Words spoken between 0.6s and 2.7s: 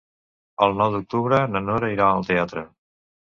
El nou d'octubre na Nora irà al teatre.